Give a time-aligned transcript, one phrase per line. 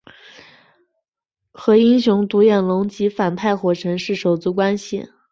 [1.51, 5.07] 和英雄独眼龙及反派火神是手足关系。